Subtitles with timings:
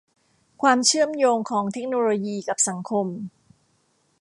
[0.61, 3.07] ความเชื่อมโยงของเทคโนโลยีกับสังคม